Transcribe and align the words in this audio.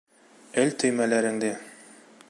Эл 0.63 0.73
төймәләреңде! 0.83 1.55